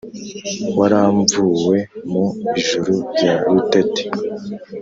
Waramvuwe 0.77 1.77
mu 2.11 2.25
Ijuri 2.59 2.93
rya 3.13 3.33
Rutete: 3.45 4.03